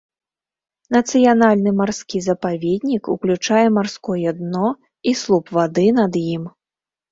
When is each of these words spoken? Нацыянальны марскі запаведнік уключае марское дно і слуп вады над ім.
Нацыянальны 0.95 1.73
марскі 1.81 2.21
запаведнік 2.29 3.03
уключае 3.17 3.61
марское 3.77 4.29
дно 4.41 4.67
і 5.11 5.17
слуп 5.23 5.45
вады 5.61 5.87
над 6.03 6.21
ім. 6.35 6.53